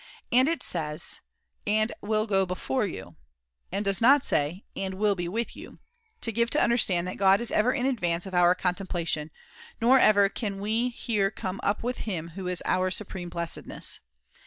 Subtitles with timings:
[0.31, 3.17] And it says:* And will go before you,'
[3.71, 5.77] and does not say:' And will be with you,'
[6.21, 9.29] to give to understand that God is ever in advance of our contemplation;
[9.79, 13.99] nor ever can we here come up with him who is our supreme blessedness.